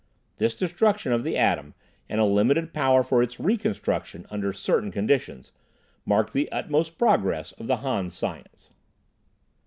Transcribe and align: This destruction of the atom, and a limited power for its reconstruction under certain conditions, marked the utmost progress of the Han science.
This 0.37 0.55
destruction 0.55 1.11
of 1.11 1.23
the 1.23 1.37
atom, 1.37 1.75
and 2.09 2.19
a 2.19 2.25
limited 2.25 2.73
power 2.73 3.03
for 3.03 3.21
its 3.21 3.39
reconstruction 3.39 4.25
under 4.31 4.51
certain 4.51 4.89
conditions, 4.89 5.51
marked 6.07 6.33
the 6.33 6.51
utmost 6.51 6.97
progress 6.97 7.51
of 7.51 7.67
the 7.67 7.77
Han 7.85 8.09
science. 8.09 8.71